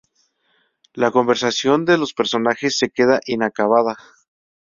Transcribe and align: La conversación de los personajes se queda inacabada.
La 0.95 1.11
conversación 1.11 1.85
de 1.85 1.95
los 1.99 2.15
personajes 2.15 2.75
se 2.75 2.89
queda 2.89 3.19
inacabada. 3.27 3.97